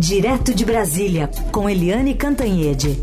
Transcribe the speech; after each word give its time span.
Direto 0.00 0.54
de 0.54 0.64
Brasília, 0.64 1.28
com 1.52 1.68
Eliane 1.68 2.14
Cantanhede. 2.14 2.96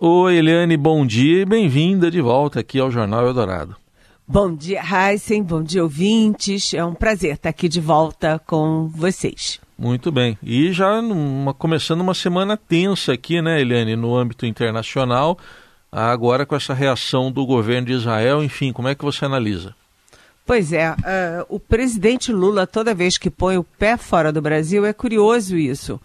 Oi, 0.00 0.34
Eliane, 0.34 0.76
bom 0.76 1.06
dia 1.06 1.42
e 1.42 1.44
bem-vinda 1.44 2.10
de 2.10 2.20
volta 2.20 2.58
aqui 2.58 2.80
ao 2.80 2.90
Jornal 2.90 3.24
Eldorado. 3.24 3.76
Bom 4.26 4.52
dia, 4.52 4.82
Heisen, 4.82 5.44
bom 5.44 5.62
dia, 5.62 5.84
ouvintes. 5.84 6.74
É 6.74 6.84
um 6.84 6.92
prazer 6.92 7.34
estar 7.34 7.50
aqui 7.50 7.68
de 7.68 7.80
volta 7.80 8.40
com 8.44 8.88
vocês. 8.88 9.60
Muito 9.78 10.10
bem. 10.10 10.36
E 10.42 10.72
já 10.72 11.00
numa, 11.00 11.54
começando 11.54 12.00
uma 12.00 12.14
semana 12.14 12.56
tensa 12.56 13.12
aqui, 13.12 13.40
né, 13.40 13.60
Eliane, 13.60 13.94
no 13.94 14.16
âmbito 14.16 14.44
internacional, 14.44 15.38
agora 15.90 16.46
com 16.46 16.54
essa 16.54 16.74
reação 16.74 17.30
do 17.32 17.44
governo 17.44 17.88
de 17.88 17.92
Israel, 17.94 18.42
enfim, 18.42 18.72
como 18.72 18.88
é 18.88 18.94
que 18.94 19.04
você 19.04 19.24
analisa? 19.24 19.74
Pois 20.46 20.72
é, 20.72 20.90
uh, 20.90 20.96
o 21.48 21.60
presidente 21.60 22.32
Lula, 22.32 22.66
toda 22.66 22.94
vez 22.94 23.16
que 23.16 23.30
põe 23.30 23.56
o 23.56 23.64
pé 23.64 23.96
fora 23.96 24.32
do 24.32 24.42
Brasil, 24.42 24.84
é 24.84 24.92
curioso 24.92 25.56
isso, 25.56 26.00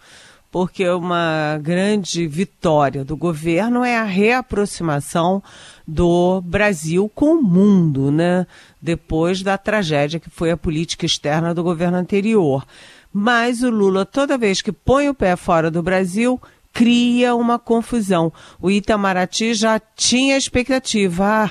porque 0.52 0.88
uma 0.88 1.58
grande 1.60 2.26
vitória 2.26 3.04
do 3.04 3.16
governo 3.16 3.84
é 3.84 3.96
a 3.96 4.04
reaproximação 4.04 5.42
do 5.86 6.40
Brasil 6.42 7.10
com 7.14 7.34
o 7.34 7.42
mundo, 7.42 8.12
né? 8.12 8.46
Depois 8.80 9.42
da 9.42 9.58
tragédia 9.58 10.20
que 10.20 10.30
foi 10.30 10.50
a 10.50 10.56
política 10.56 11.04
externa 11.04 11.52
do 11.52 11.64
governo 11.64 11.96
anterior. 11.96 12.64
Mas 13.12 13.62
o 13.62 13.70
Lula, 13.70 14.04
toda 14.04 14.38
vez 14.38 14.62
que 14.62 14.70
põe 14.70 15.08
o 15.08 15.14
pé 15.14 15.34
fora 15.36 15.70
do 15.70 15.82
Brasil, 15.82 16.40
cria 16.76 17.34
uma 17.34 17.58
confusão. 17.58 18.30
O 18.60 18.70
Itamaraty 18.70 19.54
já 19.54 19.80
tinha 19.80 20.36
expectativa. 20.36 21.24
Ah, 21.24 21.50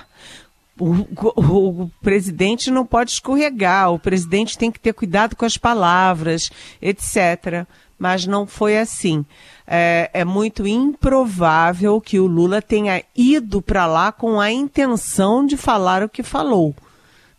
o, 0.79 0.91
o, 1.35 1.83
o, 1.83 1.91
presidente 1.99 2.69
não 2.69 2.85
pode 2.85 3.09
escorregar, 3.09 3.91
o 3.91 3.97
presidente 3.97 4.55
tem 4.55 4.71
que 4.71 4.79
ter 4.79 4.93
cuidado 4.93 5.35
com 5.35 5.43
as 5.43 5.57
palavras, 5.57 6.51
etc. 6.79 7.65
Mas 7.97 8.27
não 8.27 8.45
foi 8.45 8.77
assim. 8.77 9.25
É, 9.65 10.11
é 10.13 10.23
muito 10.23 10.67
improvável 10.67 11.99
que 11.99 12.19
o 12.19 12.27
Lula 12.27 12.61
tenha 12.61 13.01
ido 13.15 13.63
para 13.63 13.87
lá 13.87 14.11
com 14.11 14.39
a 14.39 14.51
intenção 14.51 15.43
de 15.43 15.57
falar 15.57 16.03
o 16.03 16.09
que 16.09 16.21
falou 16.21 16.75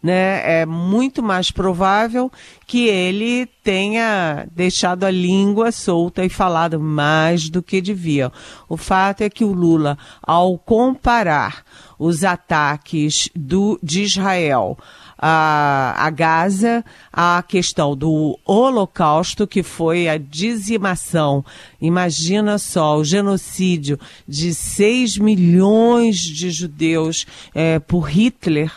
né, 0.03 0.61
é 0.61 0.67
muito 0.67 1.23
mais 1.23 1.51
provável 1.51 2.31
que 2.67 2.87
ele 2.87 3.47
tenha 3.63 4.47
deixado 4.53 5.05
a 5.05 5.11
língua 5.11 5.73
solta 5.73 6.25
e 6.25 6.29
falado 6.29 6.79
mais 6.79 7.49
do 7.49 7.63
que 7.63 7.81
devia. 7.81 8.31
O 8.69 8.77
fato 8.77 9.23
é 9.23 9.31
que 9.31 9.45
o 9.45 9.53
Lula, 9.53 9.99
ao 10.23 10.57
comparar 10.59 11.65
os 11.99 12.23
ataques 12.25 13.29
do, 13.35 13.79
de 13.83 14.03
Israel 14.03 14.77
a, 15.19 15.95
a, 15.97 16.11
Gaza, 16.11 16.85
a 17.13 17.43
questão 17.47 17.97
do 17.97 18.39
Holocausto, 18.45 19.47
que 19.47 19.63
foi 19.63 20.09
a 20.09 20.19
dizimação, 20.19 21.45
imagina 21.81 22.59
só, 22.59 22.99
o 22.99 23.05
genocídio 23.05 23.99
de 24.29 24.53
6 24.53 25.19
milhões 25.19 26.19
de 26.19 26.51
judeus 26.51 27.27
é, 27.55 27.79
por 27.79 28.11
Hitler, 28.11 28.71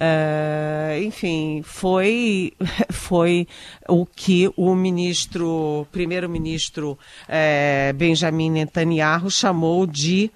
Uh, 0.00 1.02
enfim, 1.04 1.60
foi, 1.62 2.54
foi 2.90 3.46
o 3.86 4.06
que 4.06 4.50
o 4.56 4.74
ministro, 4.74 5.86
primeiro-ministro 5.92 6.98
uh, 7.28 7.92
Benjamin 7.94 8.50
Netanyahu 8.50 9.30
chamou 9.30 9.86
de 9.86 10.30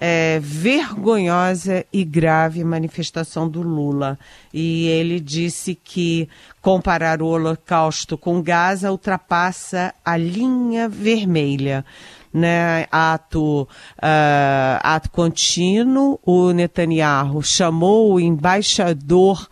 é, 0.00 0.38
vergonhosa 0.40 1.84
e 1.92 2.04
grave 2.04 2.62
manifestação 2.62 3.48
do 3.48 3.60
Lula. 3.60 4.16
E 4.54 4.86
ele 4.86 5.18
disse 5.18 5.74
que 5.74 6.28
comparar 6.62 7.20
o 7.20 7.26
Holocausto 7.26 8.16
com 8.16 8.40
Gaza 8.40 8.92
ultrapassa 8.92 9.92
a 10.04 10.16
linha 10.16 10.88
vermelha 10.88 11.84
né, 12.32 12.86
ato, 12.90 13.62
uh, 13.62 14.80
ato 14.82 15.10
contínuo. 15.10 16.18
O 16.24 16.52
Netanyahu 16.52 17.42
chamou 17.42 18.12
o 18.12 18.20
embaixador 18.20 19.48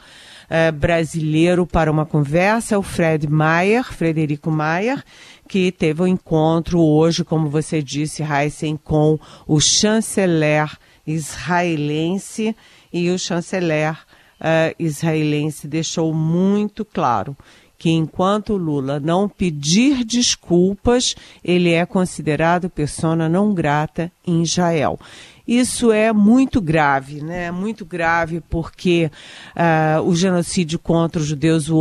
uh, 0.47 0.73
brasileiro 0.73 1.67
para 1.67 1.91
uma 1.91 2.07
conversa, 2.07 2.79
o 2.79 2.83
Fred 2.83 3.29
Mayer, 3.29 3.85
Frederico 3.85 4.51
Mayer, 4.51 5.03
que 5.49 5.71
teve 5.71 6.03
um 6.03 6.07
encontro 6.07 6.81
hoje, 6.81 7.25
como 7.25 7.49
você 7.49 7.83
disse, 7.83 8.23
Heisen, 8.23 8.77
com 8.77 9.19
o 9.47 9.61
chanceler 9.61 10.71
israelense 11.07 12.57
e 12.93 13.11
o 13.11 13.19
chanceler 13.19 13.93
uh, 13.93 14.75
israelense 14.79 15.69
deixou 15.69 16.13
muito 16.13 16.85
claro 16.85 17.37
que 17.79 17.91
enquanto 17.91 18.57
Lula 18.57 18.99
não 18.99 19.29
pedir 19.29 20.05
desculpas, 20.05 21.15
ele 21.45 21.73
é 21.73 21.85
considerado 21.85 22.71
persona 22.71 23.29
não 23.29 23.53
grata 23.53 24.11
em 24.27 24.43
Israel. 24.43 24.99
Isso 25.47 25.93
é 25.93 26.13
muito 26.13 26.61
grave, 26.61 27.23
né? 27.23 27.53
Muito 27.53 27.85
grave 27.85 28.43
porque 28.51 29.09
uh, 29.55 30.03
o 30.03 30.17
genocídio 30.17 30.77
contra 30.77 31.21
os 31.21 31.29
judeus, 31.29 31.69
o 31.69 31.77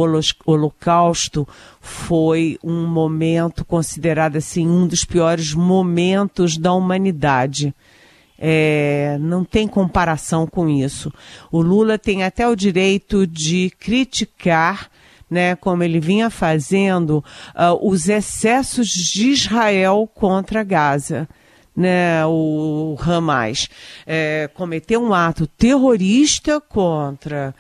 Holocausto, 0.46 1.48
foi 1.82 2.60
um 2.64 2.86
momento 2.86 3.66
considerado 3.66 4.36
assim 4.36 4.68
um 4.68 4.86
dos 4.86 5.04
piores 5.04 5.54
momentos 5.54 6.58
da 6.58 6.74
humanidade. 6.74 7.74
É, 8.38 9.18
não 9.20 9.44
tem 9.44 9.68
comparação 9.68 10.46
com 10.46 10.70
isso. 10.70 11.12
O 11.52 11.62
Lula 11.62 11.98
tem 11.98 12.24
até 12.24 12.48
o 12.48 12.56
direito 12.56 13.26
de 13.26 13.72
criticar 13.80 14.92
né, 15.30 15.56
como 15.56 15.84
ele 15.84 16.00
vinha 16.00 16.30
fazendo, 16.30 17.24
uh, 17.56 17.90
os 17.90 18.08
excessos 18.08 18.88
de 18.88 19.30
Israel 19.30 20.10
contra 20.14 20.64
Gaza. 20.64 21.28
Né, 21.76 22.26
o 22.26 22.96
Hamas 23.02 23.68
é, 24.08 24.50
cometeu 24.54 25.04
um 25.04 25.14
ato 25.14 25.46
terrorista 25.46 26.62
contra, 26.62 27.54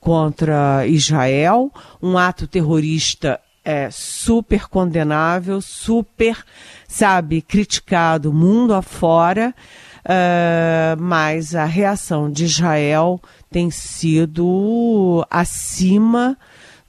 contra 0.00 0.86
Israel, 0.86 1.70
um 2.00 2.16
ato 2.16 2.46
terrorista 2.46 3.38
é, 3.64 3.90
super 3.90 4.66
condenável, 4.68 5.60
super, 5.60 6.42
sabe, 6.88 7.42
criticado 7.42 8.32
mundo 8.32 8.72
afora, 8.74 9.54
uh, 10.00 11.00
mas 11.00 11.54
a 11.54 11.64
reação 11.64 12.30
de 12.30 12.44
Israel 12.44 13.20
tem 13.50 13.70
sido 13.70 15.26
acima 15.30 16.38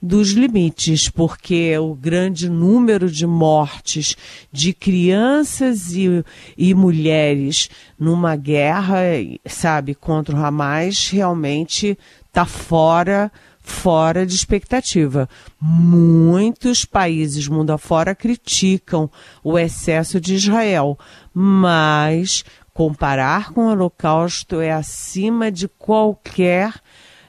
dos 0.02 0.32
limites, 0.32 1.08
porque 1.08 1.78
o 1.78 1.94
grande 1.94 2.50
número 2.50 3.08
de 3.08 3.24
mortes 3.24 4.16
de 4.50 4.72
crianças 4.72 5.92
e, 5.92 6.24
e 6.58 6.74
mulheres 6.74 7.70
numa 7.96 8.34
guerra, 8.34 8.98
sabe, 9.46 9.94
contra 9.94 10.34
o 10.34 10.44
Hamas, 10.44 11.08
realmente 11.08 11.96
está 12.26 12.44
fora 12.44 13.30
fora 13.64 14.26
de 14.26 14.34
expectativa. 14.34 15.28
Muitos 15.60 16.84
países 16.84 17.46
mundo 17.46 17.70
afora 17.70 18.12
criticam 18.12 19.08
o 19.42 19.56
excesso 19.56 20.20
de 20.20 20.34
Israel, 20.34 20.98
mas 21.32 22.44
comparar 22.74 23.52
com 23.52 23.66
o 23.66 23.70
Holocausto 23.70 24.60
é 24.60 24.72
acima 24.72 25.50
de 25.50 25.68
qualquer 25.68 26.74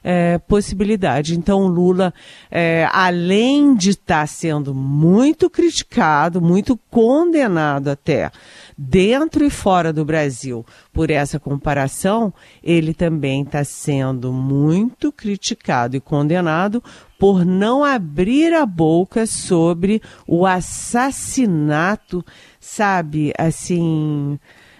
é, 0.03 0.37
possibilidade. 0.37 1.37
Então, 1.37 1.65
Lula, 1.65 2.13
é, 2.51 2.87
além 2.91 3.75
de 3.75 3.91
estar 3.91 4.21
tá 4.21 4.27
sendo 4.27 4.73
muito 4.73 5.49
criticado, 5.49 6.41
muito 6.41 6.77
condenado 6.89 7.89
até, 7.89 8.29
dentro 8.77 9.45
e 9.45 9.49
fora 9.49 9.93
do 9.93 10.03
Brasil, 10.03 10.65
por 10.91 11.09
essa 11.09 11.39
comparação, 11.39 12.33
ele 12.61 12.93
também 12.93 13.43
está 13.43 13.63
sendo 13.63 14.33
muito 14.33 15.11
criticado 15.11 15.95
e 15.95 16.01
condenado 16.01 16.83
por 17.17 17.45
não 17.45 17.83
abrir 17.83 18.53
a 18.53 18.65
boca 18.65 19.25
sobre 19.25 20.01
o 20.27 20.45
assassinato, 20.45 22.25
sabe, 22.59 23.31
assim. 23.37 24.37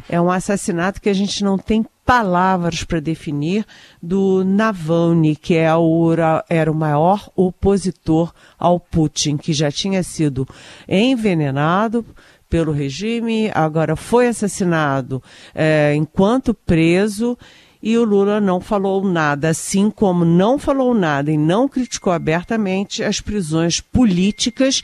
É 0.10 0.20
um 0.20 0.30
assassinato 0.30 1.02
que 1.02 1.08
a 1.08 1.14
gente 1.14 1.42
não 1.42 1.58
tem 1.58 1.86
palavras 2.06 2.84
para 2.84 3.00
definir 3.00 3.66
do 4.02 4.44
Navalny, 4.44 5.36
que 5.36 5.56
é 5.56 5.74
o, 5.76 6.10
era 6.50 6.72
o 6.72 6.76
maior 6.76 7.30
opositor 7.36 8.34
ao 8.58 8.80
Putin, 8.80 9.38
que 9.38 9.54
já 9.54 9.72
tinha 9.72 10.04
sido 10.04 10.48
envenenado 10.88 12.06
pelo 12.50 12.72
regime, 12.72 13.50
agora 13.54 13.96
foi 13.96 14.28
assassinado 14.28 15.24
é, 15.56 15.94
enquanto 15.96 16.54
preso 16.54 17.38
e 17.82 17.98
o 17.98 18.04
Lula 18.06 18.40
não 18.40 18.62
falou 18.62 19.04
nada, 19.04 19.50
assim 19.50 19.90
como 19.90 20.24
não 20.24 20.58
falou 20.58 20.94
nada 20.94 21.32
e 21.32 21.38
não 21.38 21.68
criticou 21.68 22.14
abertamente 22.14 23.04
as 23.04 23.20
prisões 23.20 23.82
políticas 23.82 24.82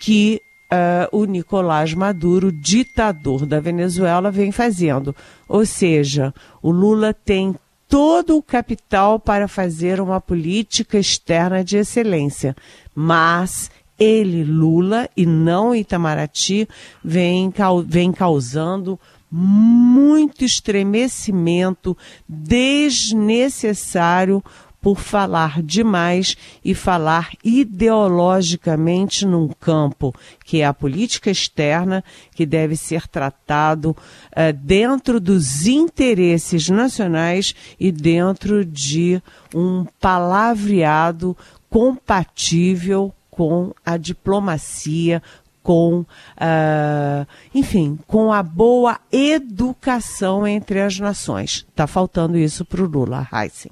que 0.00 0.40
uh, 0.72 1.16
o 1.16 1.24
Nicolás 1.26 1.92
Maduro, 1.92 2.50
ditador 2.50 3.44
da 3.44 3.60
Venezuela, 3.60 4.30
vem 4.30 4.50
fazendo. 4.50 5.14
Ou 5.46 5.66
seja, 5.66 6.32
o 6.62 6.70
Lula 6.70 7.12
tem 7.12 7.54
todo 7.88 8.38
o 8.38 8.42
capital 8.42 9.20
para 9.20 9.46
fazer 9.46 10.00
uma 10.00 10.18
política 10.18 10.98
externa 10.98 11.62
de 11.62 11.76
excelência, 11.76 12.56
mas 12.94 13.70
ele, 13.98 14.44
Lula, 14.44 15.10
e 15.14 15.26
não 15.26 15.74
Itamaraty, 15.74 16.66
vem, 17.04 17.52
vem 17.86 18.10
causando 18.10 18.98
muito 19.30 20.42
estremecimento 20.44 21.94
desnecessário 22.28 24.42
por 24.82 24.98
falar 24.98 25.62
demais 25.62 26.36
e 26.64 26.74
falar 26.74 27.30
ideologicamente 27.44 29.24
num 29.24 29.48
campo 29.48 30.12
que 30.44 30.60
é 30.60 30.66
a 30.66 30.74
política 30.74 31.30
externa, 31.30 32.02
que 32.34 32.44
deve 32.44 32.76
ser 32.76 33.06
tratado 33.06 33.90
uh, 33.90 34.52
dentro 34.52 35.20
dos 35.20 35.66
interesses 35.68 36.68
nacionais 36.68 37.54
e 37.78 37.92
dentro 37.92 38.64
de 38.64 39.22
um 39.54 39.86
palavreado 40.00 41.36
compatível 41.70 43.14
com 43.30 43.72
a 43.86 43.96
diplomacia, 43.96 45.22
com, 45.62 46.00
uh, 46.00 47.26
enfim, 47.54 47.98
com 48.06 48.32
a 48.32 48.42
boa 48.42 48.98
educação 49.12 50.44
entre 50.44 50.80
as 50.80 50.98
nações. 50.98 51.64
Está 51.70 51.86
faltando 51.86 52.36
isso 52.36 52.64
para 52.64 52.82
o 52.82 52.86
Lula, 52.86 53.28
Heisen. 53.32 53.70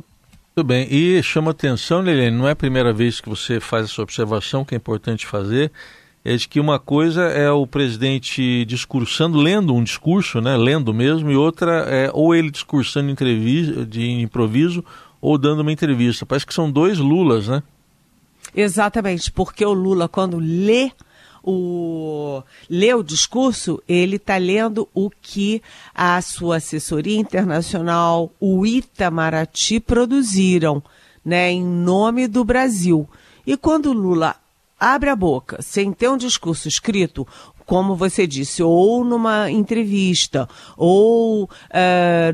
Tudo 0.55 0.67
bem. 0.67 0.87
E 0.91 1.23
chama 1.23 1.53
atenção, 1.53 2.03
Liliane, 2.03 2.37
não 2.37 2.49
é 2.49 2.53
a 2.53 2.57
primeira 2.57 2.93
vez 2.93 3.21
que 3.21 3.29
você 3.29 3.61
faz 3.61 3.87
essa 3.87 4.03
observação, 4.03 4.65
que 4.65 4.75
é 4.75 4.77
importante 4.77 5.27
fazer, 5.27 5.71
é 6.25 6.37
de 6.37 6.49
que 6.49 6.61
uma 6.61 6.79
coisa 6.79 7.23
é 7.23 7.51
o 7.51 7.67
presidente 7.67 8.65
discursando, 8.65 9.39
lendo 9.39 9.75
um 9.75 9.83
discurso, 9.83 10.41
né, 10.41 10.57
lendo 10.57 10.93
mesmo, 10.93 11.31
e 11.31 11.37
outra 11.37 11.85
é 11.89 12.11
ou 12.13 12.35
ele 12.35 12.51
discursando 12.51 13.11
entrevista, 13.11 13.87
de 13.87 14.11
improviso 14.11 14.85
ou 15.21 15.39
dando 15.39 15.61
uma 15.61 15.73
entrevista. 15.73 16.27
Parece 16.27 16.47
que 16.47 16.55
são 16.55 16.71
dois 16.71 16.99
Lulas, 16.99 17.49
né? 17.49 17.63
Exatamente, 18.55 19.31
porque 19.31 19.65
o 19.65 19.73
Lula, 19.73 20.09
quando 20.09 20.39
lê 20.39 20.91
o 21.43 22.43
lê 22.69 22.95
o 22.95 23.03
discurso, 23.03 23.83
ele 23.89 24.17
está 24.17 24.37
lendo 24.37 24.89
o 24.95 25.11
que 25.11 25.63
a 25.95 26.21
sua 26.21 26.57
assessoria 26.57 27.19
internacional, 27.19 28.31
o 28.41 28.67
Itamaraty, 28.67 29.81
produziram, 29.81 30.83
né, 31.25 31.51
em 31.51 31.65
nome 31.65 32.27
do 32.27 32.45
Brasil. 32.45 33.09
E 33.47 33.57
quando 33.57 33.93
Lula 33.93 34.37
abre 34.79 35.11
a 35.11 35.17
boca, 35.17 35.61
sem 35.61 35.93
ter 35.93 36.09
um 36.09 36.17
discurso 36.17 36.67
escrito, 36.67 37.27
como 37.71 37.95
você 37.95 38.27
disse, 38.27 38.65
ou 38.65 39.05
numa 39.05 39.49
entrevista, 39.49 40.49
ou 40.77 41.45
uh, 41.45 41.49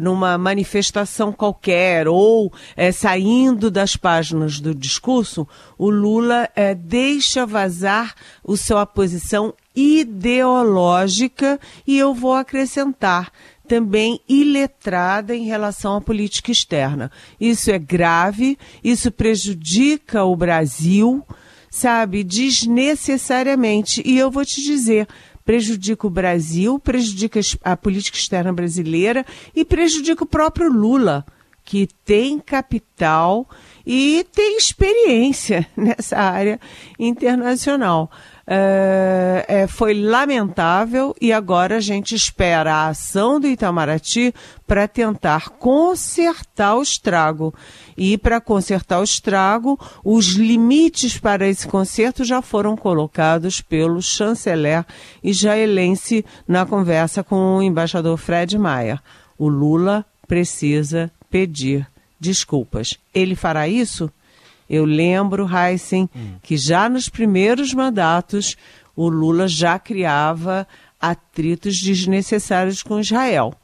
numa 0.01 0.39
manifestação 0.39 1.31
qualquer, 1.31 2.09
ou 2.09 2.47
uh, 2.47 2.53
saindo 2.91 3.71
das 3.71 3.99
páginas 3.99 4.61
do 4.61 4.75
discurso, 4.75 5.47
o 5.77 5.91
Lula 5.91 6.49
uh, 6.53 6.75
deixa 6.75 7.45
vazar 7.45 8.15
o 8.43 8.57
sua 8.57 8.87
posição 8.87 9.53
ideológica 9.75 11.61
e 11.87 11.99
eu 11.99 12.15
vou 12.15 12.33
acrescentar 12.33 13.31
também 13.69 14.19
iletrada 14.27 15.37
em 15.37 15.45
relação 15.45 15.97
à 15.97 16.01
política 16.01 16.51
externa. 16.51 17.11
Isso 17.39 17.71
é 17.71 17.79
grave, 17.79 18.57
isso 18.83 19.13
prejudica 19.13 20.25
o 20.25 20.35
Brasil 20.35 21.23
sabe, 21.77 22.25
desnecessariamente. 22.25 24.03
E 24.05 24.17
eu 24.17 24.31
vou 24.31 24.45
te 24.45 24.63
dizer, 24.63 25.07
prejudica 25.45 26.07
o 26.07 26.11
Brasil, 26.11 26.79
prejudica 26.79 27.39
a 27.63 27.77
política 27.77 28.17
externa 28.17 28.53
brasileira 28.53 29.25
e 29.55 29.65
prejudica 29.65 30.25
o 30.25 30.27
próprio 30.27 30.73
Lula, 30.73 31.25
que 31.65 31.87
tem 32.05 32.39
capital 32.39 33.49
e 33.85 34.25
tem 34.33 34.57
experiência 34.57 35.67
nessa 35.77 36.17
área 36.17 36.59
internacional. 36.99 38.11
É, 38.49 39.45
é, 39.49 39.67
foi 39.67 39.93
lamentável 39.93 41.17
e 41.21 41.33
agora 41.33 41.79
a 41.79 41.81
gente 41.81 42.15
espera 42.15 42.73
a 42.73 42.89
ação 42.89 43.41
do 43.41 43.49
Itamaraty 43.49 44.33
para 44.65 44.87
tentar 44.87 45.49
consertar 45.51 46.77
o 46.77 46.83
estrago. 46.83 47.53
E 47.97 48.17
para 48.17 48.41
consertar 48.41 49.01
o 49.01 49.05
estrago, 49.05 49.79
os 50.05 50.35
limites 50.35 51.19
para 51.19 51.49
esse 51.49 51.67
conserto 51.67 52.25
já 52.25 52.41
foram 52.41 52.77
colocados 52.77 53.61
pelo 53.61 54.01
chanceler 54.01 54.85
israelense 55.25 56.25
na 56.47 56.65
conversa 56.65 57.25
com 57.25 57.57
o 57.57 57.63
embaixador 57.63 58.17
Fred 58.17 58.57
Maia. 58.57 59.03
O 59.37 59.49
Lula 59.49 60.05
precisa 60.29 61.11
pedir 61.29 61.87
desculpas. 62.21 62.97
Ele 63.13 63.35
fará 63.35 63.67
isso? 63.67 64.11
Eu 64.69 64.85
lembro, 64.85 65.49
Heisen, 65.49 66.09
hum. 66.15 66.35
que 66.43 66.57
já 66.57 66.89
nos 66.89 67.09
primeiros 67.09 67.73
mandatos 67.73 68.57
o 68.97 69.09
Lula 69.09 69.47
já 69.47 69.79
criava 69.79 70.67
atritos 71.01 71.81
desnecessários 71.81 72.83
com 72.83 72.99
Israel. 72.99 73.55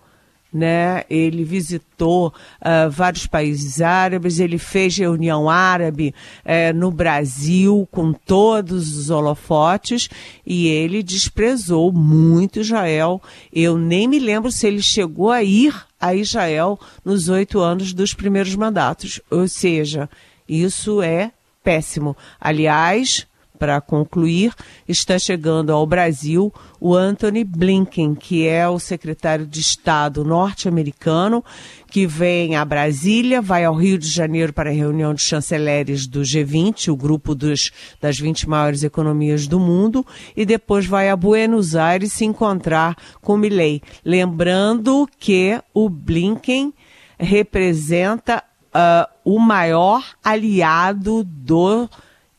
Né? 0.53 1.03
Ele 1.09 1.45
visitou 1.45 2.29
uh, 2.29 2.91
vários 2.91 3.27
países 3.27 3.81
árabes, 3.81 4.39
ele 4.39 4.59
fez 4.59 4.99
reunião 4.99 5.49
árabe 5.49 6.15
uh, 6.45 6.77
no 6.77 6.91
Brasil 6.91 7.89
com 7.91 8.13
todos 8.13 8.95
os 8.95 9.09
holofotes 9.09 10.11
e 10.45 10.67
ele 10.67 11.03
desprezou 11.03 11.91
muito 11.91 12.61
Israel. 12.61 13.23
Eu 13.51 13.79
nem 13.79 14.07
me 14.07 14.19
lembro 14.19 14.53
se 14.53 14.67
ele 14.67 14.83
chegou 14.83 15.31
a 15.31 15.43
ir 15.43 15.75
a 15.99 16.15
Israel 16.15 16.79
nos 17.03 17.31
oito 17.31 17.59
anos 17.59 17.95
dos 17.95 18.13
primeiros 18.13 18.55
mandatos. 18.55 19.23
Ou 19.31 19.49
seja, 19.49 20.07
isso 20.49 21.03
é 21.03 21.33
péssimo. 21.63 22.17
Aliás, 22.41 23.27
para 23.63 23.81
concluir, 23.81 24.53
está 24.89 25.17
chegando 25.21 25.73
ao 25.73 25.87
Brasil 25.87 26.53
o 26.81 26.97
Anthony 26.97 27.45
Blinken, 27.45 28.13
que 28.13 28.45
é 28.45 28.69
o 28.69 28.81
secretário 28.81 29.47
de 29.47 29.61
Estado 29.61 30.25
norte-americano, 30.25 31.45
que 31.89 32.05
vem 32.05 32.57
a 32.57 32.65
Brasília, 32.65 33.41
vai 33.41 33.65
ao 33.65 33.77
Rio 33.77 33.99
de 33.99 34.09
Janeiro 34.09 34.53
para 34.53 34.71
a 34.71 34.73
reunião 34.73 35.15
de 35.15 35.23
chanceleres 35.23 36.09
do 36.09 36.23
G20, 36.23 36.89
o 36.89 36.97
grupo 36.97 37.37
dos, 37.37 37.71
das 38.01 38.19
20 38.19 38.49
maiores 38.49 38.83
economias 38.83 39.47
do 39.47 39.61
mundo, 39.61 40.05
e 40.37 40.45
depois 40.45 40.85
vai 40.85 41.09
a 41.09 41.15
Buenos 41.15 41.77
Aires 41.77 42.15
se 42.15 42.25
encontrar 42.25 42.97
com 43.21 43.37
Milley. 43.37 43.81
Lembrando 44.05 45.09
que 45.21 45.63
o 45.73 45.89
Blinken 45.89 46.75
representa 47.17 48.43
uh, 48.75 49.09
o 49.25 49.39
maior 49.39 50.05
aliado 50.23 51.25
do, 51.25 51.89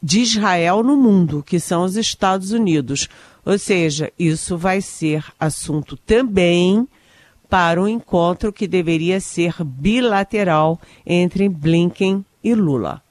de 0.01 0.21
Israel 0.21 0.83
no 0.83 0.97
mundo, 0.97 1.43
que 1.43 1.59
são 1.59 1.83
os 1.83 1.95
Estados 1.95 2.51
Unidos. 2.51 3.07
Ou 3.45 3.57
seja, 3.57 4.11
isso 4.17 4.57
vai 4.57 4.81
ser 4.81 5.23
assunto 5.39 5.97
também 5.97 6.87
para 7.49 7.81
um 7.81 7.87
encontro 7.87 8.51
que 8.51 8.67
deveria 8.67 9.19
ser 9.19 9.55
bilateral 9.63 10.79
entre 11.05 11.47
Blinken 11.47 12.25
e 12.43 12.55
Lula. 12.55 13.01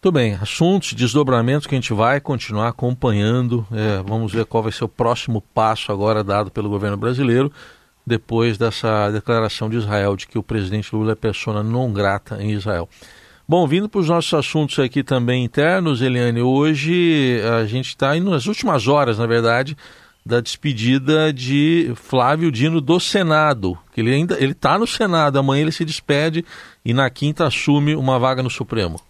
Tudo 0.00 0.14
bem, 0.14 0.34
assuntos, 0.34 0.92
desdobramentos 0.92 1.66
que 1.66 1.74
a 1.74 1.80
gente 1.80 1.92
vai 1.92 2.20
continuar 2.20 2.68
acompanhando. 2.68 3.66
É, 3.72 4.02
vamos 4.02 4.32
ver 4.32 4.46
qual 4.46 4.62
vai 4.62 4.72
ser 4.72 4.84
o 4.84 4.88
próximo 4.88 5.40
passo 5.52 5.90
agora 5.90 6.22
dado 6.22 6.50
pelo 6.50 6.68
governo 6.68 6.96
brasileiro 6.96 7.52
depois 8.08 8.58
dessa 8.58 9.10
declaração 9.10 9.70
de 9.70 9.76
Israel 9.76 10.16
de 10.16 10.26
que 10.26 10.38
o 10.38 10.42
presidente 10.42 10.94
Lula 10.94 11.12
é 11.12 11.14
persona 11.14 11.62
não 11.62 11.92
grata 11.92 12.42
em 12.42 12.50
Israel. 12.50 12.88
Bom, 13.46 13.66
vindo 13.66 13.88
para 13.88 14.00
os 14.00 14.08
nossos 14.08 14.34
assuntos 14.34 14.78
aqui 14.78 15.02
também 15.02 15.44
internos, 15.44 16.02
Eliane, 16.02 16.42
hoje 16.42 17.40
a 17.60 17.64
gente 17.64 17.88
está 17.88 18.16
indo 18.16 18.30
nas 18.30 18.46
últimas 18.46 18.88
horas, 18.88 19.18
na 19.18 19.26
verdade, 19.26 19.76
da 20.24 20.40
despedida 20.40 21.32
de 21.32 21.92
Flávio 21.94 22.52
Dino 22.52 22.80
do 22.80 23.00
Senado, 23.00 23.78
que 23.94 24.02
ele 24.02 24.12
ainda 24.12 24.36
ele 24.38 24.52
está 24.52 24.78
no 24.78 24.86
Senado, 24.86 25.38
amanhã 25.38 25.62
ele 25.62 25.72
se 25.72 25.84
despede 25.84 26.44
e 26.84 26.92
na 26.92 27.08
quinta 27.08 27.46
assume 27.46 27.94
uma 27.94 28.18
vaga 28.18 28.42
no 28.42 28.50
Supremo. 28.50 29.00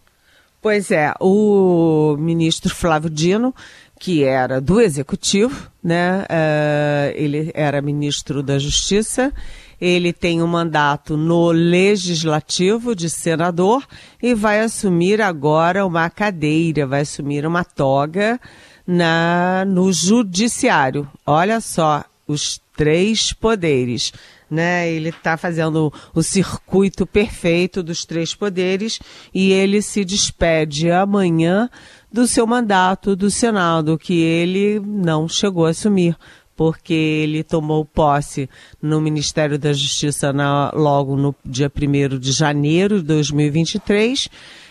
Pois 0.61 0.91
é, 0.91 1.15
o 1.21 2.17
ministro 2.19 2.75
Flávio 2.75 3.09
Dino 3.09 3.55
que 3.99 4.23
era 4.23 4.61
do 4.61 4.81
Executivo, 4.81 5.71
né? 5.83 6.23
Uh, 6.23 7.13
ele 7.15 7.51
era 7.55 7.83
ministro 7.83 8.43
da 8.43 8.59
Justiça, 8.59 9.33
ele 9.81 10.13
tem 10.13 10.43
um 10.43 10.47
mandato 10.47 11.17
no 11.17 11.51
Legislativo 11.51 12.95
de 12.95 13.11
senador 13.11 13.87
e 14.23 14.35
vai 14.35 14.61
assumir 14.61 15.21
agora 15.21 15.87
uma 15.87 16.09
cadeira, 16.11 16.87
vai 16.87 17.03
assumir 17.03 17.47
uma 17.47 17.65
toga 17.65 18.41
na, 18.87 19.65
no 19.67 19.93
Judiciário. 19.93 21.09
Olha 21.27 21.61
só, 21.61 22.05
os 22.27 22.61
três 22.77 23.33
poderes. 23.33 24.13
Né, 24.51 24.91
ele 24.91 25.11
está 25.11 25.37
fazendo 25.37 25.93
o 26.15 26.23
circuito 26.23 27.07
perfeito 27.07 27.83
dos 27.83 28.07
três 28.07 28.35
poderes 28.35 28.99
e 29.35 29.53
ele 29.53 29.83
se 29.83 30.07
despede 30.07 30.91
amanhã 30.91 31.69
do 32.13 32.27
seu 32.27 32.47
mandato 32.47 33.15
do 33.15 33.31
Senado, 33.31 33.99
que 33.99 34.21
ele 34.21 34.81
não 34.81 35.29
chegou 35.29 35.67
a 35.67 35.71
assumir, 35.71 36.17
porque 36.57 36.95
ele 36.95 37.45
tomou 37.45 37.85
posse 37.85 38.49
no 38.83 39.01
Ministério 39.01 39.59
da 39.59 39.73
Justiça 39.73 40.33
na, 40.33 40.73
logo 40.75 41.17
no 41.17 41.35
dia 41.45 41.71
1 41.71 42.19
de 42.19 42.33
janeiro 42.33 42.99
de 42.99 43.07
2023, 43.07 44.29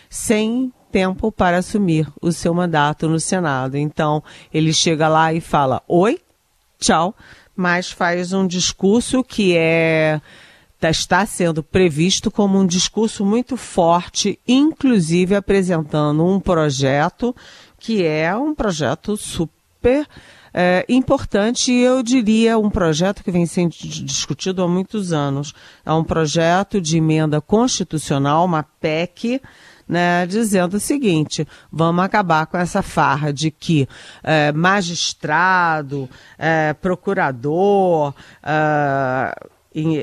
sem 0.10 0.74
tempo 0.92 1.32
para 1.32 1.58
assumir 1.58 2.08
o 2.22 2.32
seu 2.32 2.54
mandato 2.54 3.08
no 3.08 3.20
Senado. 3.20 3.78
Então, 3.78 4.24
ele 4.54 4.74
chega 4.74 5.08
lá 5.08 5.34
e 5.34 5.40
fala: 5.40 5.82
Oi, 5.88 6.20
tchau, 6.80 7.16
mas 7.56 7.92
faz 7.92 8.34
um 8.34 8.46
discurso 8.46 9.24
que 9.24 9.56
é 9.56 10.20
está 10.82 11.26
sendo 11.26 11.64
previsto 11.64 12.30
como 12.30 12.60
um 12.60 12.66
discurso 12.66 13.26
muito 13.26 13.58
forte, 13.58 14.40
inclusive 14.48 15.36
apresentando 15.36 16.24
um 16.24 16.40
projeto 16.40 17.36
que 17.80 18.04
é 18.04 18.36
um 18.36 18.54
projeto 18.54 19.18
super 19.18 20.08
é, 20.54 20.86
importante 20.90 21.72
e 21.72 21.82
eu 21.82 22.02
diria 22.02 22.58
um 22.58 22.70
projeto 22.70 23.24
que 23.24 23.32
vem 23.32 23.46
sendo 23.46 23.72
discutido 23.72 24.64
há 24.64 24.68
muitos 24.68 25.14
anos. 25.14 25.54
É 25.86 25.94
um 25.94 26.04
projeto 26.04 26.82
de 26.82 26.98
emenda 26.98 27.40
constitucional, 27.40 28.46
uma 28.46 28.64
PEC, 28.64 29.42
né, 29.88 30.26
dizendo 30.26 30.78
o 30.78 30.80
seguinte: 30.80 31.48
vamos 31.72 32.04
acabar 32.04 32.48
com 32.48 32.58
essa 32.58 32.82
farra 32.82 33.32
de 33.32 33.52
que 33.52 33.88
é, 34.24 34.52
magistrado, 34.52 36.10
é, 36.38 36.74
procurador, 36.74 38.14
é, 38.44 39.50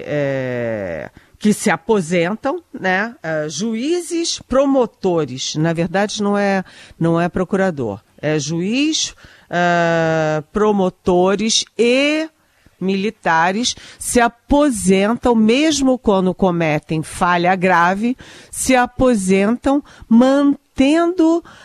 é, 0.04 1.10
que 1.38 1.52
se 1.52 1.70
aposentam, 1.70 2.62
né? 2.72 3.14
Uh, 3.22 3.48
juízes 3.48 4.40
promotores, 4.40 5.56
na 5.56 5.72
verdade 5.72 6.22
não 6.22 6.38
é, 6.38 6.64
não 6.98 7.20
é 7.20 7.28
procurador, 7.28 8.00
é 8.20 8.38
juiz, 8.38 9.10
uh, 9.10 10.42
promotores 10.52 11.64
e 11.76 12.28
militares 12.80 13.74
se 13.98 14.20
aposentam, 14.20 15.34
mesmo 15.34 15.98
quando 15.98 16.34
cometem 16.34 17.02
falha 17.02 17.54
grave, 17.54 18.16
se 18.50 18.74
aposentam 18.74 19.82
mantendo 20.08 20.63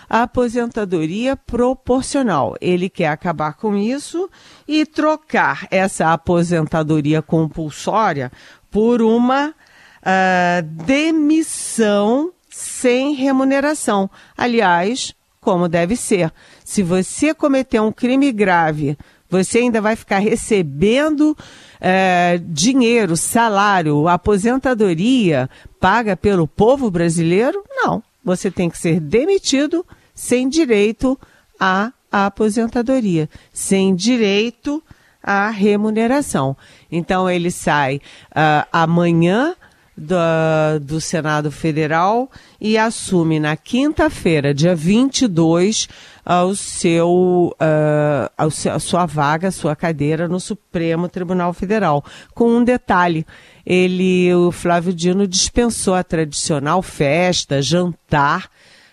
a 0.10 0.24
aposentadoria 0.24 1.36
proporcional. 1.36 2.56
Ele 2.62 2.89
quer 2.89 3.08
acabar 3.08 3.54
com 3.54 3.75
isso 3.75 4.30
e 4.68 4.86
trocar 4.86 5.68
essa 5.72 6.13
aposentadoria 6.13 7.22
compulsória 7.22 8.32
por 8.70 9.01
uma 9.01 9.50
uh, 9.50 10.62
demissão 10.86 12.32
sem 12.50 13.13
remuneração. 13.13 14.10
Aliás, 14.38 15.13
como 15.39 15.68
deve 15.68 15.96
ser. 15.96 16.32
Se 16.63 16.84
você 16.84 17.34
cometer 17.34 17.80
um 17.80 17.92
crime 17.92 18.32
grave, 18.32 18.98
você 19.30 19.60
ainda 19.60 19.80
vai 19.80 19.96
ficar 19.96 20.20
recebendo 20.20 21.38
é, 21.80 22.39
dinheiro, 22.44 23.16
salário, 23.16 24.08
aposentadoria 24.08 25.50
paga 25.80 26.18
pelo 26.18 26.48
povo 26.48 26.92
brasileiro? 26.92 27.63
Não. 27.70 28.04
Você 28.24 28.52
tem 28.52 28.70
que 28.70 28.78
ser 28.78 29.00
demitido 29.00 29.86
sem 30.14 30.50
direito 30.50 31.20
à 31.60 31.92
aposentadoria, 32.12 33.30
sem 33.54 33.96
direito 33.96 34.84
à 35.22 35.50
remuneração. 35.50 36.56
Então 36.92 37.30
ele 37.30 37.52
sai 37.52 37.98
uh, 38.32 38.68
amanhã 38.72 39.56
do, 40.00 40.79
do 40.82 41.01
Senado 41.01 41.51
Federal 41.51 42.32
e 42.60 42.77
assume 42.77 43.39
na 43.39 43.56
quinta-feira, 43.58 44.53
dia 44.53 44.75
22, 44.75 45.88
ao 46.25 46.56
seu, 46.56 47.53
uh, 47.56 48.32
ao 48.38 48.50
seu, 48.50 48.74
a 48.74 48.79
sua 48.79 49.06
vaga, 49.06 49.50
a 49.50 49.51
sua 49.51 49.75
cadeira 49.75 50.27
no 50.27 50.39
Supremo 50.39 51.10
Tribunal 51.10 51.53
Federal. 51.53 52.03
Com 52.34 52.58
um 52.58 52.63
detalhe, 52.63 53.25
ele, 53.65 54.34
o 54.34 54.51
Flávio 54.51 54.94
Dino 54.94 55.27
dispensou 55.27 55.96
a 55.96 56.03
tradicional 56.03 56.82
festa, 56.82 57.62
jantar 57.62 58.50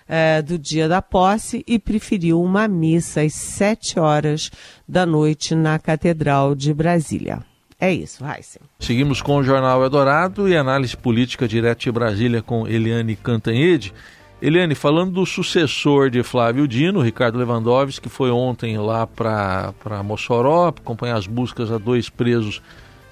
uh, 0.09 0.43
do 0.43 0.59
dia 0.59 0.89
da 0.89 1.01
posse 1.01 1.65
e 1.67 1.79
preferiu 1.79 2.43
uma 2.43 2.67
missa 2.67 3.21
às 3.23 3.35
sete 3.35 3.99
horas 3.99 4.51
da 4.89 5.07
noite 5.07 5.55
na 5.55 5.79
Catedral 5.79 6.55
de 6.55 6.75
Brasília. 6.75 7.45
É 7.79 7.93
isso, 7.93 8.25
Heisen. 8.25 8.63
Seguimos 8.81 9.21
com 9.21 9.37
o 9.37 9.45
Jornal 9.45 9.83
Eldorado 9.83 10.49
e 10.49 10.57
análise 10.57 10.97
política 10.97 11.47
direto 11.47 11.81
de 11.81 11.93
Brasília 11.93 12.41
com 12.41 12.67
Eliane 12.67 13.15
Cantanhede. 13.17 13.93
Eliane, 14.41 14.75
falando 14.75 15.13
do 15.13 15.27
sucessor 15.27 16.11
de 16.11 16.23
Flávio 16.23 16.67
Dino, 16.67 17.01
Ricardo 17.01 17.39
Lewandowski, 17.39 18.03
que 18.03 18.09
foi 18.09 18.31
ontem 18.31 18.79
lá 18.79 19.07
para 19.07 20.03
Mossoró 20.03 20.69
acompanhar 20.69 21.17
as 21.17 21.27
buscas 21.27 21.71
a 21.71 21.79
dois 21.79 22.09
presos 22.09 22.63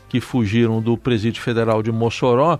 que 0.09 0.21
fugiram 0.21 0.80
do 0.80 0.97
presídio 0.97 1.42
federal 1.42 1.83
de 1.83 1.90
Mossoró. 1.90 2.59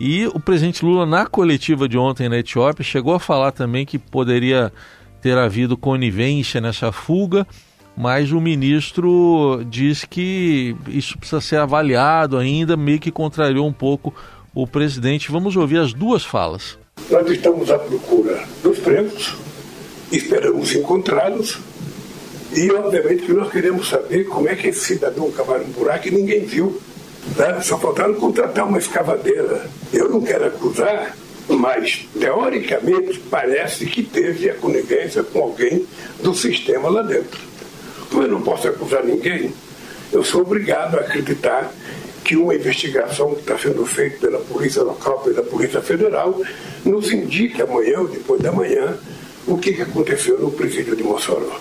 E 0.00 0.26
o 0.28 0.40
presidente 0.40 0.84
Lula, 0.84 1.04
na 1.04 1.26
coletiva 1.26 1.88
de 1.88 1.98
ontem 1.98 2.28
na 2.28 2.38
Etiópia, 2.38 2.84
chegou 2.84 3.14
a 3.14 3.20
falar 3.20 3.52
também 3.52 3.84
que 3.84 3.98
poderia 3.98 4.72
ter 5.20 5.36
havido 5.36 5.76
conivência 5.76 6.60
nessa 6.60 6.92
fuga 6.92 7.46
mas 7.98 8.30
o 8.30 8.40
ministro 8.40 9.60
diz 9.68 10.04
que 10.04 10.76
isso 10.86 11.18
precisa 11.18 11.40
ser 11.40 11.56
avaliado 11.56 12.38
ainda, 12.38 12.76
meio 12.76 13.00
que 13.00 13.10
contrariou 13.10 13.66
um 13.66 13.72
pouco 13.72 14.14
o 14.54 14.68
presidente. 14.68 15.32
Vamos 15.32 15.56
ouvir 15.56 15.80
as 15.80 15.92
duas 15.92 16.24
falas. 16.24 16.78
Nós 17.10 17.28
estamos 17.28 17.68
à 17.72 17.76
procura 17.76 18.44
dos 18.62 18.78
presos, 18.78 19.34
esperamos 20.12 20.72
encontrá-los 20.76 21.58
e, 22.54 22.70
obviamente, 22.70 23.24
que 23.26 23.32
nós 23.32 23.50
queremos 23.50 23.88
saber 23.88 24.28
como 24.28 24.48
é 24.48 24.54
que 24.54 24.68
esse 24.68 24.94
cidadão 24.94 25.28
cavaram 25.32 25.64
um 25.64 25.72
buraco 25.72 26.06
e 26.06 26.12
ninguém 26.12 26.44
viu. 26.44 26.80
Né? 27.36 27.60
Só 27.62 27.78
faltaram 27.78 28.14
contratar 28.14 28.64
uma 28.64 28.78
escavadeira. 28.78 29.68
Eu 29.92 30.08
não 30.08 30.20
quero 30.20 30.46
acusar, 30.46 31.16
mas, 31.48 32.06
teoricamente, 32.16 33.18
parece 33.28 33.86
que 33.86 34.04
teve 34.04 34.48
a 34.48 34.54
conivência 34.54 35.24
com 35.24 35.40
alguém 35.40 35.84
do 36.22 36.32
sistema 36.32 36.88
lá 36.88 37.02
dentro. 37.02 37.47
Eu 38.12 38.28
não 38.28 38.40
posso 38.40 38.68
acusar 38.68 39.04
ninguém, 39.04 39.52
eu 40.12 40.24
sou 40.24 40.40
obrigado 40.40 40.96
a 40.96 41.00
acreditar 41.00 41.72
que 42.24 42.36
uma 42.36 42.54
investigação 42.54 43.34
que 43.34 43.40
está 43.40 43.58
sendo 43.58 43.84
feita 43.84 44.18
pela 44.18 44.38
Polícia 44.38 44.82
Local, 44.82 45.20
pela 45.20 45.42
Polícia 45.42 45.80
Federal, 45.80 46.40
nos 46.84 47.12
indique 47.12 47.60
amanhã 47.60 48.00
ou 48.00 48.08
depois 48.08 48.40
da 48.40 48.52
manhã 48.52 48.98
o 49.46 49.56
que, 49.58 49.80
aconteceu 49.80 50.38
no 50.38 50.50
presídio 50.50 50.96
de 50.96 51.02
Mossoró. 51.02 51.58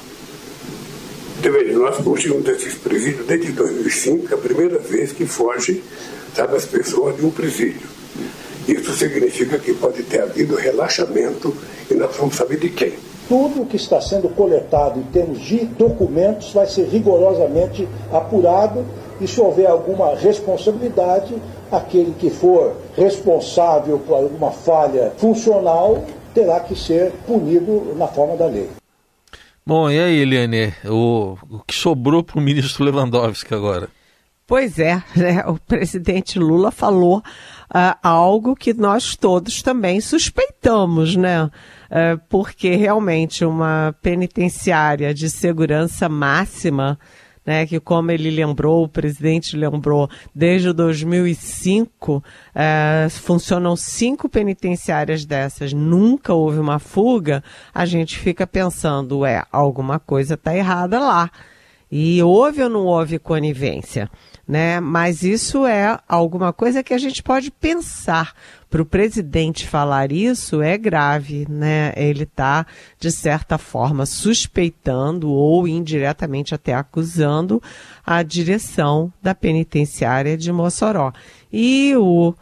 Veja, 1.41 1.73
nós 1.73 1.97
construímos 1.97 2.47
esses 2.49 2.73
presídios 2.75 3.25
desde 3.25 3.51
2005, 3.53 4.27
é 4.29 4.33
a 4.33 4.37
primeira 4.37 4.79
vez 4.79 5.11
que 5.13 5.25
foge 5.25 5.81
sabe, 6.35 6.55
as 6.55 6.65
pessoas 6.65 7.15
de 7.15 7.25
um 7.25 7.31
presídio. 7.31 7.87
Isso 8.67 8.93
significa 8.93 9.57
que 9.57 9.73
pode 9.73 10.03
ter 10.03 10.21
havido 10.21 10.55
relaxamento 10.55 11.55
e 11.89 11.93
nós 11.93 12.15
vamos 12.17 12.35
saber 12.35 12.59
de 12.59 12.69
quem 12.69 12.93
tudo 13.27 13.65
que 13.65 13.75
está 13.75 14.00
sendo 14.00 14.29
coletado 14.29 15.00
em 15.00 15.03
termos 15.03 15.39
de 15.39 15.65
documentos 15.65 16.53
vai 16.53 16.65
ser 16.65 16.88
rigorosamente 16.88 17.88
apurado 18.12 18.86
e 19.19 19.27
se 19.27 19.41
houver 19.41 19.67
alguma 19.67 20.15
responsabilidade, 20.15 21.36
aquele 21.72 22.13
que 22.13 22.29
for 22.29 22.75
responsável 22.96 24.00
por 24.00 24.15
alguma 24.15 24.51
falha 24.51 25.12
funcional 25.17 26.03
terá 26.34 26.60
que 26.60 26.75
ser 26.75 27.12
punido 27.25 27.96
na 27.98 28.07
forma 28.07 28.36
da 28.36 28.46
lei. 28.46 28.69
Bom, 29.65 29.89
e 29.89 30.00
aí, 30.00 30.19
Eliane, 30.19 30.74
o, 30.86 31.36
o 31.50 31.60
que 31.67 31.75
sobrou 31.75 32.24
para 32.24 32.38
o 32.38 32.41
ministro 32.41 32.86
Lewandowski 32.86 33.53
agora? 33.53 33.89
Pois 34.46 34.79
é, 34.79 35.03
né? 35.13 35.43
o 35.46 35.60
presidente 35.60 36.39
Lula 36.39 36.72
falou 36.72 37.22
uh, 37.69 37.97
algo 38.01 38.55
que 38.55 38.74
nós 38.74 39.15
todos 39.15 39.62
também 39.62 40.00
suspeitamos, 40.01 41.15
né? 41.15 41.45
Uh, 41.45 42.19
porque 42.29 42.75
realmente 42.75 43.45
uma 43.45 43.95
penitenciária 44.01 45.13
de 45.13 45.29
segurança 45.29 46.09
máxima, 46.09 47.00
né, 47.45 47.65
que 47.65 47.79
como 47.79 48.12
ele 48.12 48.29
lembrou, 48.29 48.83
o 48.83 48.89
presidente 48.89 49.55
lembrou, 49.55 50.09
desde 50.36 50.74
2005 50.74 52.17
uh, 52.17 53.09
funcionam 53.09 53.74
cinco 53.77 54.27
penitenciárias 54.27 55.24
dessas, 55.24 55.71
nunca 55.71 56.33
houve 56.33 56.59
uma 56.59 56.77
fuga, 56.77 57.41
a 57.74 57.86
gente 57.86 58.19
fica 58.19 58.45
pensando, 58.45 59.25
é, 59.25 59.45
alguma 59.50 59.97
coisa 59.97 60.33
está 60.33 60.53
errada 60.53 61.00
lá. 61.00 61.31
E 61.89 62.21
houve 62.21 62.62
ou 62.62 62.69
não 62.69 62.83
houve 62.83 63.17
conivência? 63.17 64.12
Né? 64.47 64.79
Mas 64.79 65.23
isso 65.23 65.65
é 65.65 65.99
alguma 66.07 66.53
coisa 66.53 66.81
que 66.81 66.93
a 66.93 66.97
gente 66.97 67.21
pode 67.21 67.51
pensar. 67.51 68.33
Para 68.69 68.81
o 68.81 68.85
presidente 68.85 69.65
falar 69.65 70.11
isso 70.11 70.61
é 70.61 70.77
grave, 70.77 71.47
né? 71.49 71.93
Ele 71.95 72.23
está, 72.23 72.65
de 72.99 73.09
certa 73.11 73.57
forma, 73.57 74.05
suspeitando 74.05 75.29
ou 75.29 75.65
indiretamente 75.67 76.53
até 76.53 76.73
acusando 76.73 77.61
a 78.05 78.21
direção 78.23 79.11
da 79.21 79.33
penitenciária 79.33 80.37
de 80.37 80.51
Mossoró. 80.51 81.13
E 81.51 81.95
o, 81.95 82.29
uh, 82.29 82.35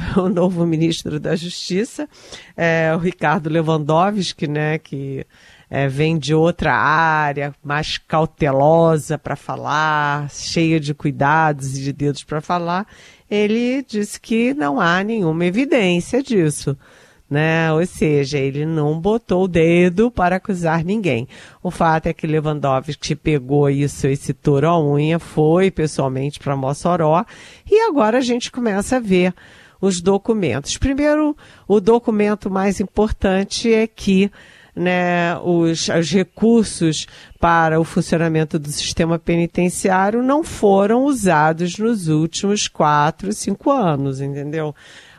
o 0.20 0.30
novo 0.30 0.64
ministro 0.64 1.20
da 1.20 1.36
Justiça, 1.36 2.08
é, 2.56 2.92
o 2.94 2.98
Ricardo 2.98 3.50
Lewandowski, 3.50 4.46
né, 4.46 4.78
que 4.78 5.26
é, 5.70 5.88
vem 5.88 6.18
de 6.18 6.34
outra 6.34 6.74
área, 6.74 7.54
mais 7.62 7.98
cautelosa 7.98 9.18
para 9.18 9.36
falar, 9.36 10.30
cheia 10.30 10.78
de 10.78 10.94
cuidados 10.94 11.76
e 11.76 11.82
de 11.82 11.92
dedos 11.92 12.24
para 12.24 12.40
falar, 12.40 12.86
ele 13.30 13.82
disse 13.82 14.20
que 14.20 14.54
não 14.54 14.80
há 14.80 15.02
nenhuma 15.02 15.44
evidência 15.44 16.22
disso. 16.22 16.76
Né? 17.28 17.72
Ou 17.72 17.84
seja, 17.86 18.38
ele 18.38 18.66
não 18.66 19.00
botou 19.00 19.44
o 19.44 19.48
dedo 19.48 20.10
para 20.10 20.36
acusar 20.36 20.84
ninguém. 20.84 21.26
O 21.62 21.70
fato 21.70 22.06
é 22.06 22.12
que 22.12 22.26
Lewandowski 22.26 23.16
pegou 23.16 23.68
isso, 23.70 24.06
esse 24.06 24.32
touro 24.32 24.68
à 24.68 24.78
unha, 24.78 25.18
foi 25.18 25.70
pessoalmente 25.70 26.38
para 26.38 26.54
Mossoró 26.54 27.24
e 27.68 27.80
agora 27.88 28.18
a 28.18 28.20
gente 28.20 28.52
começa 28.52 28.96
a 28.96 29.00
ver 29.00 29.34
os 29.80 30.00
documentos. 30.00 30.76
Primeiro, 30.78 31.36
o 31.66 31.80
documento 31.80 32.50
mais 32.50 32.78
importante 32.78 33.72
é 33.72 33.86
que 33.86 34.30
né, 34.74 35.38
os, 35.38 35.88
os 35.88 36.10
recursos 36.10 37.06
para 37.38 37.78
o 37.80 37.84
funcionamento 37.84 38.58
do 38.58 38.68
sistema 38.68 39.18
penitenciário 39.18 40.22
não 40.22 40.42
foram 40.42 41.04
usados 41.04 41.78
nos 41.78 42.08
últimos 42.08 42.66
quatro, 42.66 43.32
cinco 43.32 43.70
anos, 43.70 44.20
entendeu? 44.20 44.74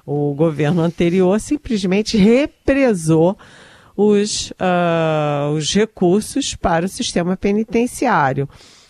O 0.05 0.33
governo 0.33 0.81
anterior 0.81 1.39
simplesmente 1.39 2.17
represou 2.17 3.37
os, 3.95 4.51
uh, 4.51 5.53
os 5.55 5.73
recursos 5.73 6.53
para 6.53 6.85
o 6.85 6.89
sistema 6.89 7.37
penitenciário. 7.37 8.47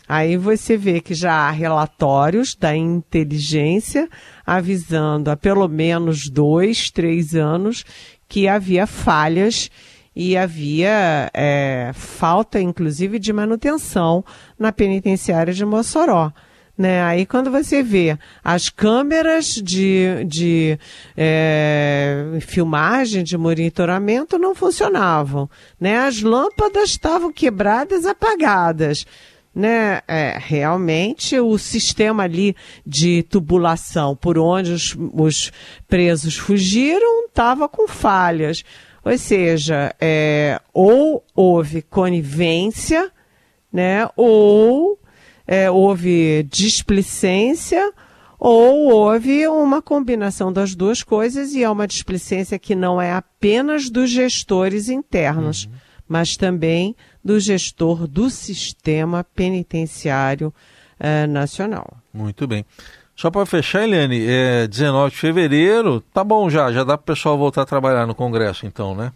Aí 0.07 0.37
você 0.37 0.77
vê 0.77 0.99
que 0.99 1.13
já 1.13 1.33
há 1.33 1.51
relatórios 1.51 2.55
da 2.55 2.75
inteligência 2.75 4.07
avisando 4.45 5.31
há 5.31 5.35
pelo 5.35 5.67
menos 5.67 6.29
dois, 6.29 6.91
três 6.91 7.33
anos 7.33 7.83
que 8.27 8.47
havia 8.47 8.85
falhas 8.85 9.69
e 10.15 10.37
havia 10.37 11.29
é, 11.33 11.91
falta, 11.93 12.59
inclusive, 12.61 13.19
de 13.19 13.33
manutenção 13.33 14.23
na 14.57 14.71
penitenciária 14.71 15.53
de 15.53 15.65
Mossoró. 15.65 16.31
Né? 16.77 17.01
Aí 17.03 17.25
quando 17.25 17.49
você 17.49 17.81
vê 17.81 18.17
as 18.43 18.67
câmeras 18.69 19.45
de, 19.45 20.25
de 20.25 20.77
é, 21.15 22.37
filmagem, 22.41 23.23
de 23.23 23.37
monitoramento 23.37 24.37
não 24.37 24.53
funcionavam, 24.53 25.49
né? 25.79 25.99
As 25.99 26.21
lâmpadas 26.21 26.89
estavam 26.89 27.31
quebradas, 27.31 28.05
apagadas 28.05 29.05
né, 29.55 30.01
é, 30.05 30.37
realmente 30.37 31.39
o 31.39 31.57
sistema 31.57 32.23
ali 32.23 32.53
de 32.85 33.23
tubulação 33.23 34.13
por 34.13 34.37
onde 34.37 34.73
os, 34.73 34.97
os 35.13 35.51
presos 35.87 36.35
fugiram 36.35 37.25
estava 37.27 37.69
com 37.69 37.87
falhas. 37.87 38.65
Ou 39.05 39.17
seja, 39.19 39.95
é, 40.01 40.59
ou 40.73 41.23
houve 41.35 41.83
conivência, 41.83 43.11
né, 43.71 44.09
ou 44.17 44.99
é, 45.45 45.69
houve 45.69 46.41
displicência, 46.49 47.93
ou 48.39 48.91
houve 48.91 49.47
uma 49.47 49.79
combinação 49.79 50.51
das 50.51 50.73
duas 50.73 51.03
coisas 51.03 51.53
e 51.53 51.63
é 51.63 51.69
uma 51.69 51.87
displicência 51.87 52.57
que 52.57 52.73
não 52.73 52.99
é 52.99 53.13
apenas 53.13 53.91
dos 53.91 54.09
gestores 54.09 54.89
internos, 54.89 55.65
uhum. 55.65 55.71
mas 56.07 56.35
também 56.35 56.95
do 57.23 57.39
gestor 57.39 58.07
do 58.07 58.29
sistema 58.29 59.23
penitenciário 59.23 60.53
eh, 60.99 61.27
nacional. 61.27 61.97
Muito 62.13 62.47
bem. 62.47 62.65
Só 63.15 63.31
para 63.31 63.45
fechar, 63.45 63.83
Eliane, 63.83 64.25
é 64.27 64.67
19 64.67 65.11
de 65.11 65.17
fevereiro, 65.17 66.01
tá 66.13 66.23
bom 66.23 66.49
já, 66.49 66.71
já 66.71 66.83
dá 66.83 66.97
para 66.97 67.03
o 67.03 67.15
pessoal 67.15 67.37
voltar 67.37 67.61
a 67.61 67.65
trabalhar 67.65 68.05
no 68.05 68.13
Congresso 68.13 68.65
então, 68.65 68.93
né? 68.93 69.11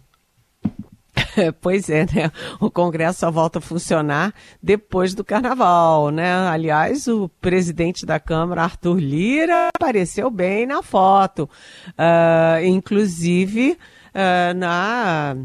pois 1.60 1.88
é, 1.90 2.06
né? 2.06 2.32
O 2.58 2.70
Congresso 2.70 3.20
só 3.20 3.30
volta 3.30 3.58
a 3.58 3.62
funcionar 3.62 4.34
depois 4.62 5.14
do 5.14 5.24
Carnaval, 5.24 6.10
né? 6.10 6.32
Aliás, 6.48 7.06
o 7.08 7.28
presidente 7.40 8.06
da 8.06 8.18
Câmara, 8.18 8.62
Arthur 8.62 8.98
Lira, 8.98 9.68
apareceu 9.74 10.30
bem 10.30 10.66
na 10.66 10.82
foto, 10.82 11.48
uh, 11.90 12.64
inclusive 12.64 13.76
uh, 14.14 14.54
na 14.56 15.36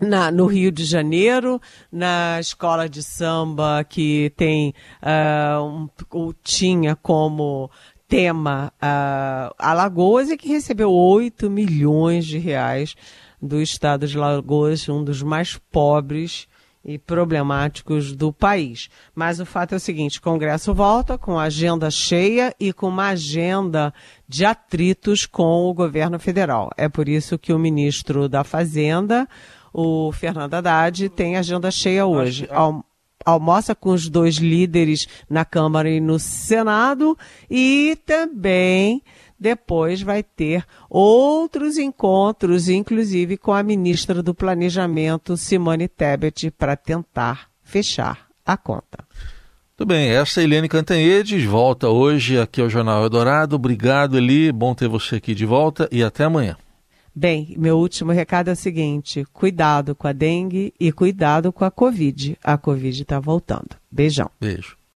na, 0.00 0.30
no 0.30 0.46
Rio 0.46 0.72
de 0.72 0.84
Janeiro, 0.84 1.60
na 1.92 2.38
escola 2.40 2.88
de 2.88 3.02
samba 3.02 3.84
que 3.84 4.32
tem 4.36 4.74
uh, 5.02 5.62
um, 5.62 5.88
ou 6.10 6.32
tinha 6.32 6.96
como 6.96 7.70
tema 8.08 8.72
uh, 8.82 9.54
Alagoas 9.58 10.30
e 10.30 10.36
que 10.36 10.48
recebeu 10.48 10.90
8 10.90 11.48
milhões 11.48 12.26
de 12.26 12.38
reais 12.38 12.96
do 13.40 13.60
estado 13.60 14.06
de 14.06 14.18
Alagoas, 14.18 14.88
um 14.88 15.04
dos 15.04 15.22
mais 15.22 15.56
pobres 15.70 16.48
e 16.84 16.98
problemáticos 16.98 18.14
do 18.16 18.32
país. 18.32 18.88
Mas 19.14 19.38
o 19.38 19.46
fato 19.46 19.74
é 19.74 19.76
o 19.76 19.80
seguinte: 19.80 20.18
o 20.18 20.22
Congresso 20.22 20.74
volta 20.74 21.18
com 21.18 21.38
agenda 21.38 21.90
cheia 21.90 22.54
e 22.58 22.72
com 22.72 22.88
uma 22.88 23.08
agenda 23.08 23.92
de 24.28 24.44
atritos 24.44 25.26
com 25.26 25.68
o 25.68 25.74
governo 25.74 26.18
federal. 26.18 26.70
É 26.76 26.88
por 26.88 27.08
isso 27.08 27.38
que 27.38 27.52
o 27.52 27.58
ministro 27.58 28.28
da 28.28 28.44
Fazenda, 28.44 29.28
o 29.72 30.12
Fernando 30.12 30.54
Haddad 30.54 31.08
tem 31.10 31.36
agenda 31.36 31.70
cheia 31.70 32.06
hoje. 32.06 32.48
Al 32.50 32.84
almoça 33.24 33.74
com 33.74 33.90
os 33.90 34.08
dois 34.08 34.36
líderes 34.36 35.06
na 35.28 35.44
Câmara 35.44 35.90
e 35.90 36.00
no 36.00 36.18
Senado 36.18 37.16
e 37.50 37.98
também 38.06 39.02
depois 39.38 40.02
vai 40.02 40.22
ter 40.22 40.64
outros 40.88 41.78
encontros, 41.78 42.68
inclusive 42.68 43.36
com 43.38 43.52
a 43.52 43.62
ministra 43.62 44.22
do 44.22 44.34
Planejamento, 44.34 45.36
Simone 45.36 45.88
Tebet, 45.88 46.50
para 46.50 46.76
tentar 46.76 47.48
fechar 47.62 48.26
a 48.44 48.56
conta. 48.56 48.98
Muito 49.78 49.88
bem, 49.88 50.10
essa 50.10 50.42
é 50.42 50.44
Eliane 50.44 50.68
Cantanhedes, 50.68 51.42
volta 51.44 51.88
hoje 51.88 52.38
aqui 52.38 52.60
ao 52.60 52.68
Jornal 52.68 53.02
Eldorado. 53.02 53.56
Obrigado, 53.56 54.18
Eli, 54.18 54.52
bom 54.52 54.74
ter 54.74 54.88
você 54.88 55.16
aqui 55.16 55.34
de 55.34 55.46
volta 55.46 55.88
e 55.90 56.04
até 56.04 56.24
amanhã. 56.24 56.56
Bem, 57.14 57.54
meu 57.58 57.78
último 57.78 58.12
recado 58.12 58.48
é 58.48 58.52
o 58.52 58.56
seguinte: 58.56 59.24
cuidado 59.32 59.94
com 59.94 60.06
a 60.06 60.12
dengue 60.12 60.72
e 60.78 60.92
cuidado 60.92 61.52
com 61.52 61.64
a 61.64 61.70
Covid. 61.70 62.38
A 62.42 62.56
Covid 62.56 63.02
está 63.02 63.18
voltando. 63.18 63.76
Beijão. 63.90 64.30
Beijo. 64.40 64.79